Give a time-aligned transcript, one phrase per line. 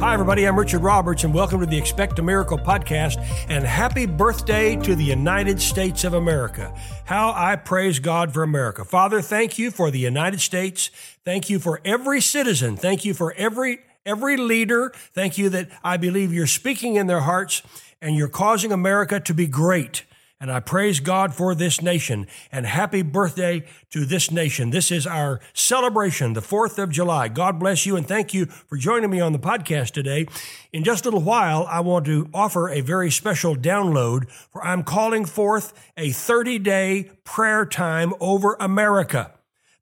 [0.00, 0.48] Hi, everybody.
[0.48, 3.22] I'm Richard Roberts, and welcome to the Expect a Miracle podcast.
[3.50, 6.74] And happy birthday to the United States of America.
[7.04, 8.82] How I praise God for America.
[8.86, 10.90] Father, thank you for the United States.
[11.22, 12.78] Thank you for every citizen.
[12.78, 14.90] Thank you for every every leader.
[15.12, 17.62] Thank you that I believe you're speaking in their hearts
[18.00, 20.04] and you're causing America to be great.
[20.42, 24.70] And I praise God for this nation and happy birthday to this nation.
[24.70, 27.28] This is our celebration, the 4th of July.
[27.28, 30.26] God bless you and thank you for joining me on the podcast today.
[30.72, 34.82] In just a little while, I want to offer a very special download for I'm
[34.82, 39.34] calling forth a 30 day prayer time over America.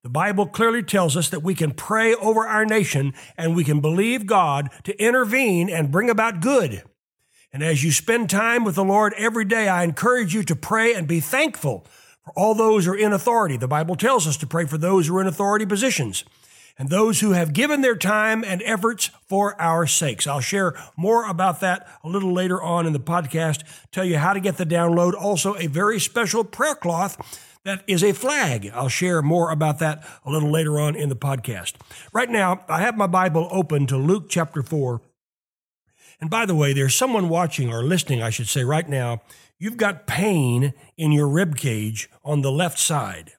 [0.02, 3.80] The Bible clearly tells us that we can pray over our nation and we can
[3.80, 6.82] believe God to intervene and bring about good.
[7.52, 10.94] And as you spend time with the Lord every day, I encourage you to pray
[10.94, 11.86] and be thankful
[12.22, 13.56] for all those who are in authority.
[13.56, 16.24] The Bible tells us to pray for those who are in authority positions
[16.78, 20.26] and those who have given their time and efforts for our sakes.
[20.26, 24.32] I'll share more about that a little later on in the podcast, tell you how
[24.32, 28.70] to get the download, also a very special prayer cloth that is a flag.
[28.72, 31.74] I'll share more about that a little later on in the podcast.
[32.12, 35.02] Right now, I have my Bible open to Luke chapter 4
[36.20, 39.22] and by the way, there's someone watching or listening, I should say, right now.
[39.58, 43.32] You've got pain in your rib cage on the left side.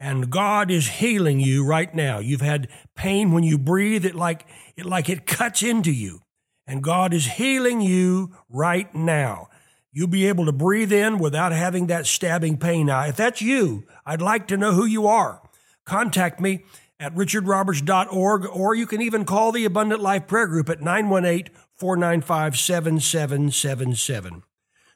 [0.00, 2.18] And God is healing you right now.
[2.18, 4.46] You've had pain when you breathe, it like
[4.76, 6.20] it like it cuts into you.
[6.66, 9.48] And God is healing you right now.
[9.92, 12.86] You'll be able to breathe in without having that stabbing pain.
[12.86, 15.40] Now, if that's you, I'd like to know who you are.
[15.84, 16.64] Contact me
[16.98, 22.58] at richardroberts.org, or you can even call the Abundant Life Prayer Group at 918 495
[22.58, 24.42] 7777.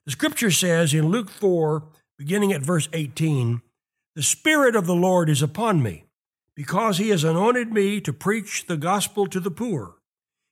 [0.05, 1.85] The scripture says in Luke 4,
[2.17, 3.63] beginning at verse 18,
[4.15, 6.05] The Spirit of the Lord is upon me,
[6.55, 9.97] because he has anointed me to preach the gospel to the poor.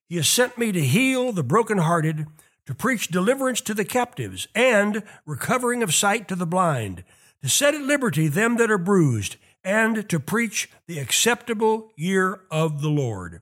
[0.08, 2.26] He has sent me to heal the brokenhearted,
[2.66, 7.04] to preach deliverance to the captives, and recovering of sight to the blind,
[7.42, 12.82] to set at liberty them that are bruised, and to preach the acceptable year of
[12.82, 13.40] the Lord.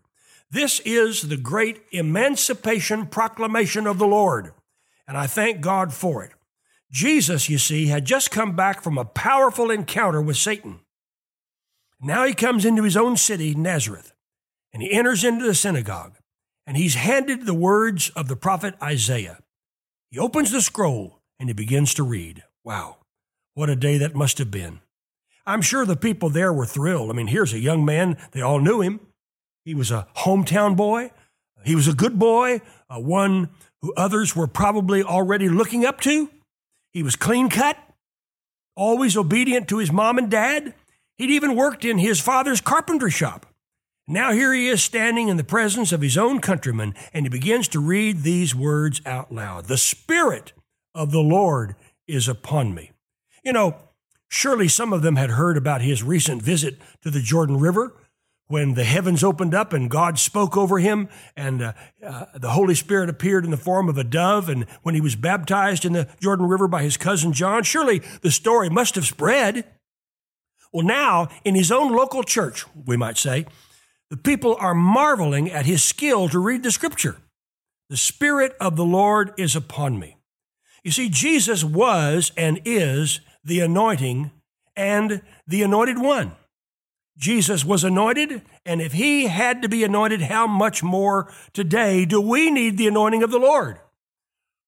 [0.55, 4.53] This is the great emancipation proclamation of the Lord,
[5.05, 6.31] and I thank God for it.
[6.93, 10.79] Jesus, you see, had just come back from a powerful encounter with Satan.
[12.01, 14.13] Now he comes into his own city, Nazareth,
[14.73, 16.19] and he enters into the synagogue,
[16.69, 19.41] and he's handed the words of the prophet Isaiah.
[20.13, 22.45] He opens the scroll and he begins to read.
[22.63, 22.99] Wow,
[23.55, 24.83] what a day that must have been.
[25.47, 27.11] I'm sure the people there were thrilled.
[27.11, 29.01] I mean, here's a young man, they all knew him.
[29.65, 31.11] He was a hometown boy.
[31.65, 32.61] He was a good boy,
[32.91, 33.49] uh, one
[33.81, 36.31] who others were probably already looking up to.
[36.93, 37.77] He was clean cut,
[38.77, 40.75] always obedient to his mom and dad.
[41.17, 43.47] He'd even worked in his father's carpentry shop.
[44.07, 47.69] Now here he is standing in the presence of his own countrymen, and he begins
[47.69, 50.53] to read these words out loud The Spirit
[50.95, 51.75] of the Lord
[52.07, 52.93] is upon me.
[53.43, 53.77] You know,
[54.29, 57.95] surely some of them had heard about his recent visit to the Jordan River
[58.55, 61.73] when the heavens opened up and God spoke over him, and uh,
[62.07, 65.17] uh, the Holy Spirit appeared in the form of a dove, and when he was
[65.17, 69.65] baptized in the Jordan River by his cousin John, surely the story must have spread.
[70.73, 73.45] Well, now, in his own local church, we might say,
[74.09, 77.17] the people are marveling at his skill to read the scripture.
[77.91, 80.17] The Spirit of the Lord is upon me.
[80.85, 84.31] You see, Jesus was and is the anointing
[84.77, 86.37] and the anointed one.
[87.17, 92.21] Jesus was anointed, and if he had to be anointed, how much more today do
[92.21, 93.79] we need the anointing of the Lord?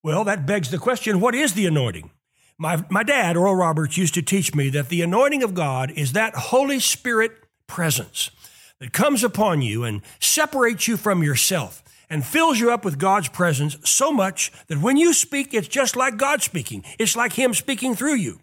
[0.03, 2.11] Well, that begs the question what is the anointing?
[2.59, 6.12] My, my dad, Oral Roberts, used to teach me that the anointing of God is
[6.12, 7.33] that Holy Spirit
[7.67, 8.31] presence
[8.78, 13.28] that comes upon you and separates you from yourself and fills you up with God's
[13.28, 16.84] presence so much that when you speak, it's just like God speaking.
[16.99, 18.41] It's like Him speaking through you.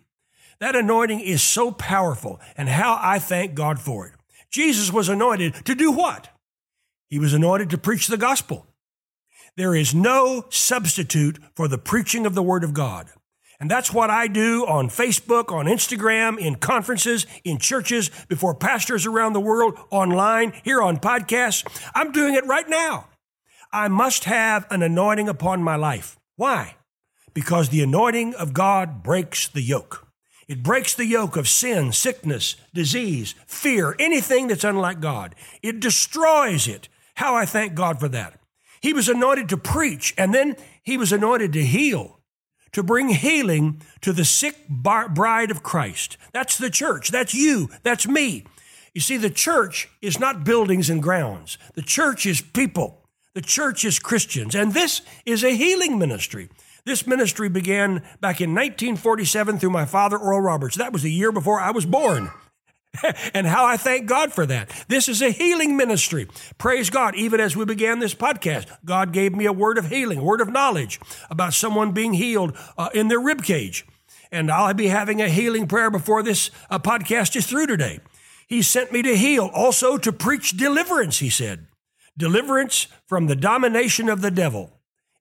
[0.60, 4.14] That anointing is so powerful, and how I thank God for it.
[4.52, 6.30] Jesus was anointed to do what?
[7.10, 8.68] He was anointed to preach the gospel.
[9.56, 13.10] There is no substitute for the preaching of the Word of God.
[13.60, 19.06] And that's what I do on Facebook, on Instagram, in conferences, in churches, before pastors
[19.06, 21.66] around the world, online, here on podcasts.
[21.96, 23.08] I'm doing it right now.
[23.72, 26.18] I must have an anointing upon my life.
[26.36, 26.76] Why?
[27.34, 30.08] Because the anointing of God breaks the yoke.
[30.48, 35.36] It breaks the yoke of sin, sickness, disease, fear, anything that's unlike God.
[35.62, 36.90] It destroys it.
[37.16, 38.40] How I thank God for that.
[38.82, 42.20] He was anointed to preach, and then he was anointed to heal,
[42.74, 46.18] to bring healing to the sick bride of Christ.
[46.34, 47.10] That's the church.
[47.10, 47.70] That's you.
[47.84, 48.46] That's me.
[48.94, 53.00] You see, the church is not buildings and grounds, the church is people.
[53.36, 56.50] The church is Christians, and this is a healing ministry.
[56.86, 60.76] This ministry began back in 1947 through my father, Oral Roberts.
[60.76, 62.30] That was the year before I was born.
[63.34, 64.70] and how I thank God for that.
[64.90, 66.28] This is a healing ministry.
[66.58, 67.16] Praise God.
[67.16, 70.42] Even as we began this podcast, God gave me a word of healing, a word
[70.42, 71.00] of knowledge
[71.30, 73.86] about someone being healed uh, in their rib cage.
[74.30, 78.02] And I'll be having a healing prayer before this uh, podcast is through today.
[78.48, 81.68] He sent me to heal, also to preach deliverance, he said.
[82.18, 84.73] Deliverance from the domination of the devil.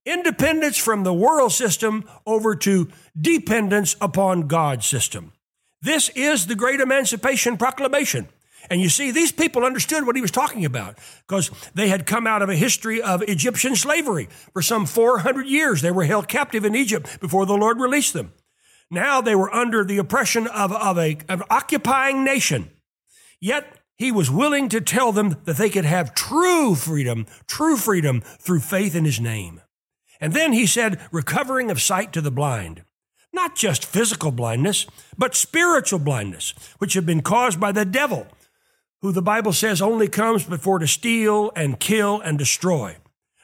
[0.05, 2.89] Independence from the world system over to
[3.19, 5.33] dependence upon God's system.
[5.81, 8.29] This is the Great Emancipation Proclamation.
[8.71, 12.27] And you see, these people understood what he was talking about because they had come
[12.27, 14.29] out of a history of Egyptian slavery.
[14.53, 18.33] For some 400 years, they were held captive in Egypt before the Lord released them.
[18.91, 22.71] Now they were under the oppression of, of, a, of an occupying nation.
[23.41, 23.67] Yet
[23.97, 28.61] he was willing to tell them that they could have true freedom, true freedom through
[28.61, 29.62] faith in his name.
[30.23, 32.83] And then he said, recovering of sight to the blind
[33.33, 34.87] not just physical blindness,
[35.17, 38.27] but spiritual blindness, which have been caused by the devil,
[39.01, 42.97] who the Bible says only comes before to steal and kill and destroy.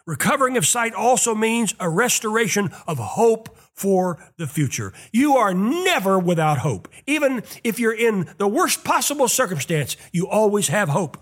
[0.07, 4.93] Recovering of sight also means a restoration of hope for the future.
[5.13, 6.89] You are never without hope.
[7.07, 11.19] Even if you're in the worst possible circumstance, you always have hope.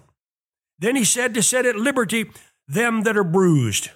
[0.79, 2.31] Then he said to set at liberty
[2.69, 3.91] them that are bruised,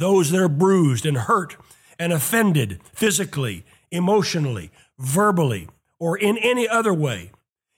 [0.00, 1.56] those that are bruised and hurt
[1.98, 5.68] and offended physically, emotionally, verbally,
[5.98, 7.30] or in any other way.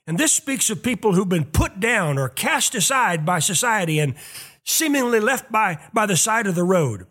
[0.07, 4.15] And this speaks of people who've been put down or cast aside by society and
[4.63, 7.05] seemingly left by, by the side of the road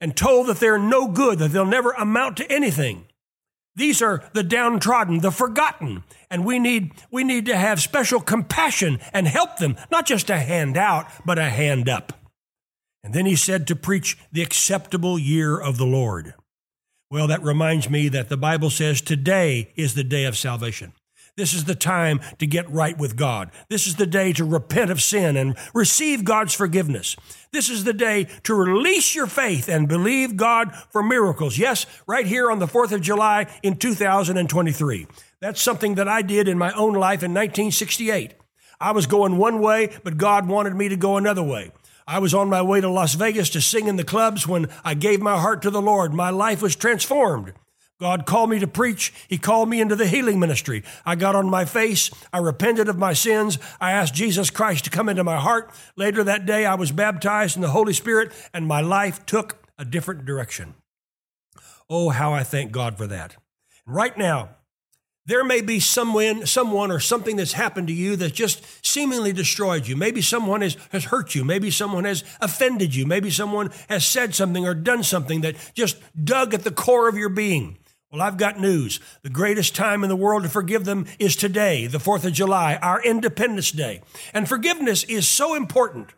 [0.00, 3.06] and told that they're no good, that they'll never amount to anything.
[3.76, 8.98] These are the downtrodden, the forgotten, and we need, we need to have special compassion
[9.12, 12.17] and help them, not just a hand out, but a hand up.
[13.02, 16.34] And then he said to preach the acceptable year of the Lord.
[17.10, 20.92] Well, that reminds me that the Bible says today is the day of salvation.
[21.38, 23.52] This is the time to get right with God.
[23.68, 27.14] This is the day to repent of sin and receive God's forgiveness.
[27.52, 31.56] This is the day to release your faith and believe God for miracles.
[31.56, 35.06] Yes, right here on the 4th of July in 2023.
[35.40, 38.34] That's something that I did in my own life in 1968.
[38.80, 41.70] I was going one way, but God wanted me to go another way.
[42.08, 44.94] I was on my way to Las Vegas to sing in the clubs when I
[44.94, 46.14] gave my heart to the Lord.
[46.14, 47.52] My life was transformed.
[48.00, 49.12] God called me to preach.
[49.28, 50.84] He called me into the healing ministry.
[51.04, 52.10] I got on my face.
[52.32, 53.58] I repented of my sins.
[53.78, 55.70] I asked Jesus Christ to come into my heart.
[55.96, 59.84] Later that day, I was baptized in the Holy Spirit, and my life took a
[59.84, 60.76] different direction.
[61.90, 63.36] Oh, how I thank God for that.
[63.84, 64.50] Right now,
[65.28, 69.86] there may be someone, someone or something that's happened to you that just seemingly destroyed
[69.86, 69.94] you.
[69.94, 71.44] Maybe someone has, has hurt you.
[71.44, 73.04] Maybe someone has offended you.
[73.04, 77.16] Maybe someone has said something or done something that just dug at the core of
[77.18, 77.76] your being.
[78.10, 79.00] Well, I've got news.
[79.22, 82.76] The greatest time in the world to forgive them is today, the 4th of July,
[82.76, 84.00] our Independence Day.
[84.32, 86.08] And forgiveness is so important.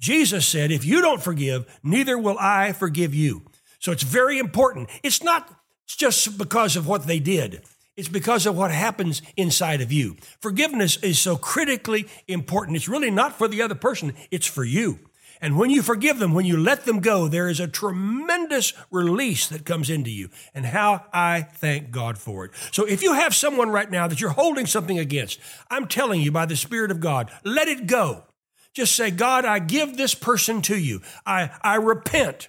[0.00, 3.42] Jesus said, if you don't forgive, neither will I forgive you.
[3.78, 4.90] So it's very important.
[5.04, 5.48] It's not
[5.86, 7.62] just because of what they did.
[7.96, 10.16] It's because of what happens inside of you.
[10.40, 12.76] Forgiveness is so critically important.
[12.76, 14.98] It's really not for the other person, it's for you.
[15.40, 19.48] And when you forgive them, when you let them go, there is a tremendous release
[19.48, 20.30] that comes into you.
[20.54, 22.52] And how I thank God for it.
[22.72, 25.38] So if you have someone right now that you're holding something against,
[25.70, 28.24] I'm telling you by the Spirit of God, let it go.
[28.72, 31.00] Just say, God, I give this person to you.
[31.24, 32.48] I, I repent.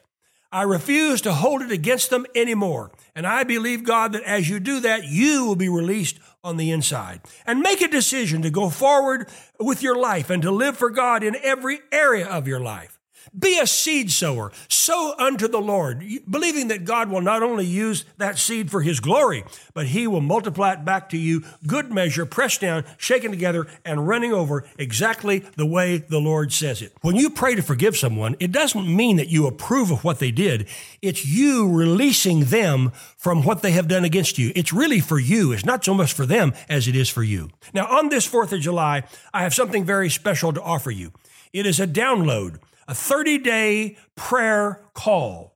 [0.51, 2.91] I refuse to hold it against them anymore.
[3.15, 6.71] And I believe, God, that as you do that, you will be released on the
[6.71, 7.21] inside.
[7.45, 11.23] And make a decision to go forward with your life and to live for God
[11.23, 12.96] in every area of your life.
[13.37, 14.51] Be a seed sower.
[14.67, 18.99] Sow unto the Lord, believing that God will not only use that seed for his
[18.99, 19.43] glory,
[19.73, 24.07] but he will multiply it back to you, good measure, pressed down, shaken together, and
[24.07, 26.93] running over exactly the way the Lord says it.
[27.01, 30.31] When you pray to forgive someone, it doesn't mean that you approve of what they
[30.31, 30.67] did.
[31.01, 34.51] It's you releasing them from what they have done against you.
[34.55, 35.51] It's really for you.
[35.51, 37.49] It's not so much for them as it is for you.
[37.73, 39.03] Now, on this 4th of July,
[39.33, 41.11] I have something very special to offer you.
[41.53, 45.53] It is a download a 30 day prayer call.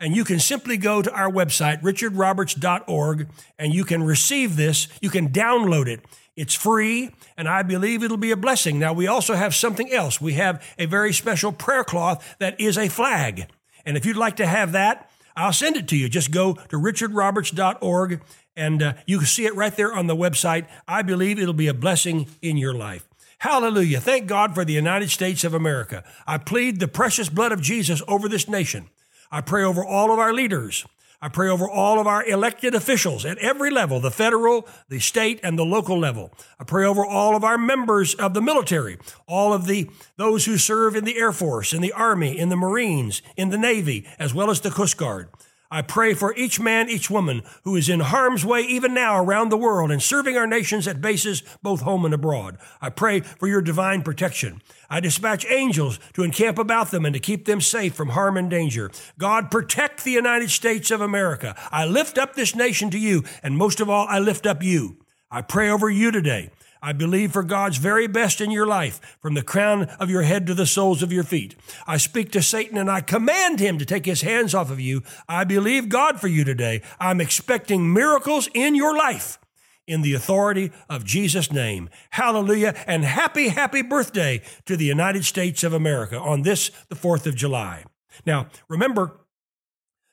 [0.00, 4.88] And you can simply go to our website, richardroberts.org, and you can receive this.
[5.00, 6.00] You can download it.
[6.34, 8.78] It's free, and I believe it'll be a blessing.
[8.78, 10.20] Now, we also have something else.
[10.20, 13.48] We have a very special prayer cloth that is a flag.
[13.84, 16.08] And if you'd like to have that, I'll send it to you.
[16.08, 18.22] Just go to richardroberts.org
[18.56, 20.66] and uh, you can see it right there on the website.
[20.86, 23.08] I believe it'll be a blessing in your life.
[23.42, 23.98] Hallelujah.
[23.98, 26.04] Thank God for the United States of America.
[26.28, 28.88] I plead the precious blood of Jesus over this nation.
[29.32, 30.86] I pray over all of our leaders.
[31.20, 35.40] I pray over all of our elected officials at every level, the federal, the state,
[35.42, 36.32] and the local level.
[36.60, 38.96] I pray over all of our members of the military,
[39.26, 42.54] all of the those who serve in the Air Force, in the Army, in the
[42.54, 45.28] Marines, in the Navy, as well as the Coast Guard.
[45.74, 49.48] I pray for each man, each woman who is in harm's way even now around
[49.48, 52.58] the world and serving our nations at bases both home and abroad.
[52.82, 54.60] I pray for your divine protection.
[54.90, 58.50] I dispatch angels to encamp about them and to keep them safe from harm and
[58.50, 58.90] danger.
[59.16, 61.56] God, protect the United States of America.
[61.70, 64.98] I lift up this nation to you, and most of all, I lift up you.
[65.30, 66.50] I pray over you today.
[66.82, 70.46] I believe for God's very best in your life, from the crown of your head
[70.48, 71.54] to the soles of your feet.
[71.86, 75.02] I speak to Satan and I command him to take his hands off of you.
[75.28, 76.82] I believe God for you today.
[76.98, 79.38] I'm expecting miracles in your life
[79.86, 81.88] in the authority of Jesus' name.
[82.10, 87.26] Hallelujah and happy, happy birthday to the United States of America on this, the 4th
[87.26, 87.84] of July.
[88.26, 89.20] Now, remember,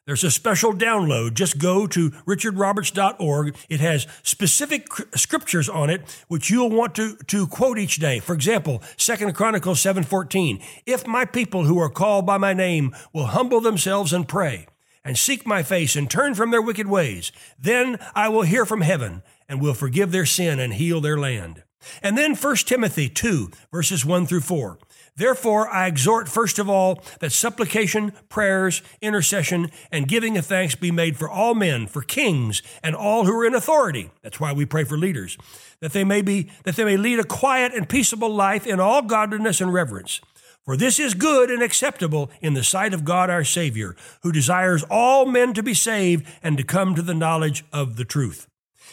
[0.09, 1.35] there's a special download.
[1.35, 3.55] Just go to richardroberts.org.
[3.69, 8.17] It has specific scriptures on it which you'll want to, to quote each day.
[8.17, 10.63] For example, Second Chronicles 7:14.
[10.87, 14.65] If my people who are called by my name will humble themselves and pray
[15.05, 18.81] and seek my face and turn from their wicked ways, then I will hear from
[18.81, 21.61] heaven and will forgive their sin and heal their land.
[22.01, 24.79] And then 1 Timothy 2 verses 1 through 4.
[25.19, 30.91] Therefore, I exhort first of all that supplication, prayers, intercession, and giving of thanks be
[30.91, 34.11] made for all men, for kings, and all who are in authority.
[34.21, 35.37] That's why we pray for leaders,
[35.81, 39.01] that they may be, that they may lead a quiet and peaceable life in all
[39.01, 40.21] godliness and reverence.
[40.63, 44.85] For this is good and acceptable in the sight of God our Savior, who desires
[44.89, 48.47] all men to be saved and to come to the knowledge of the truth.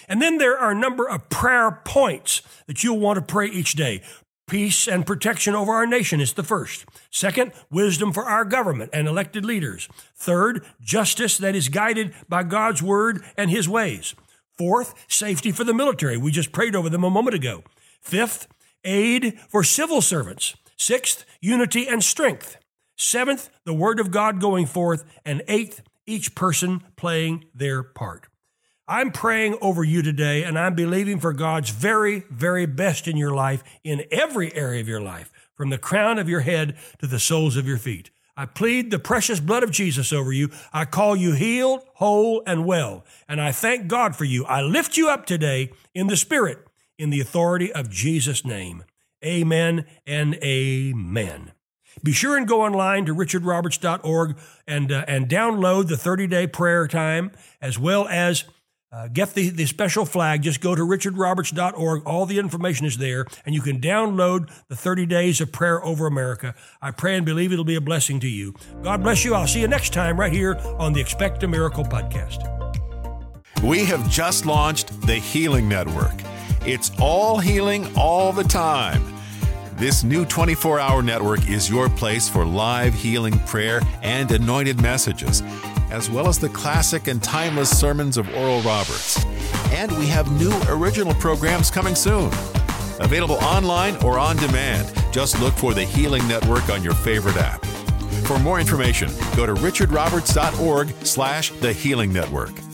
[0.09, 3.75] And then there are a number of prayer points that you'll want to pray each
[3.75, 4.03] day.
[4.49, 6.85] Peace and protection over our nation is the first.
[7.11, 9.89] Second, wisdom for our government and elected leaders.
[10.15, 14.15] Third, justice that is guided by God's word and his ways.
[14.57, 16.17] Fourth, safety for the military.
[16.17, 17.65] We just prayed over them a moment ago.
[18.01, 18.47] Fifth,
[18.85, 20.55] aid for civil servants.
[20.77, 22.57] Sixth, unity and strength.
[22.95, 25.05] Seventh, the word of God going forth.
[25.25, 28.29] And eighth, each person playing their part.
[28.89, 33.35] I'm praying over you today and I'm believing for God's very, very best in your
[33.35, 37.19] life, in every area of your life, from the crown of your head to the
[37.19, 38.11] soles of your feet.
[38.37, 40.51] I plead the precious blood of Jesus over you.
[40.73, 43.05] I call you healed, whole, and well.
[43.29, 44.45] And I thank God for you.
[44.45, 46.59] I lift you up today in the Spirit,
[46.97, 48.85] in the authority of Jesus' name.
[49.25, 51.53] Amen and amen.
[52.05, 56.87] Be sure and go online to richardroberts.org and, uh, and download the 30 day prayer
[56.87, 58.45] time as well as
[58.97, 60.41] uh, get the, the special flag.
[60.41, 62.03] Just go to richardroberts.org.
[62.07, 66.07] All the information is there, and you can download the 30 days of prayer over
[66.07, 66.55] America.
[66.81, 68.55] I pray and believe it'll be a blessing to you.
[68.83, 69.35] God bless you.
[69.35, 72.43] I'll see you next time right here on the Expect a Miracle podcast.
[73.63, 76.15] We have just launched the Healing Network.
[76.65, 79.05] It's all healing all the time.
[79.77, 85.43] This new 24 hour network is your place for live healing prayer and anointed messages
[85.91, 89.25] as well as the classic and timeless sermons of Oral Roberts.
[89.73, 92.27] And we have new original programs coming soon.
[93.01, 94.93] Available online or on demand.
[95.13, 97.65] Just look for the Healing Network on your favorite app.
[98.27, 102.66] For more information, go to richardroberts.org slash the Healing Network.